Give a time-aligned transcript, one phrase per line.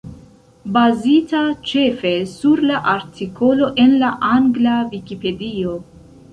[0.77, 1.41] Bazita
[1.73, 5.81] ĉefe sur la artikolo en la angla Vikipedio.